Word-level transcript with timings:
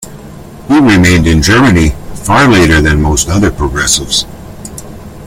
He 0.67 0.79
remained 0.79 1.27
in 1.27 1.43
Germany 1.43 1.89
far 2.15 2.47
later 2.47 2.81
than 2.81 3.03
most 3.03 3.29
other 3.29 3.51
progressives. 3.51 4.25